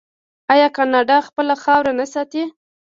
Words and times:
آیا 0.53 0.67
کاناډا 0.77 1.17
خپله 1.27 1.53
خاوره 1.63 1.91
نه 1.99 2.05
ساتي؟ 2.13 2.43